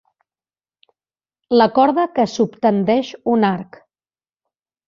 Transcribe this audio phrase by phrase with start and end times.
[1.61, 3.79] La corda que subtendeix un arc.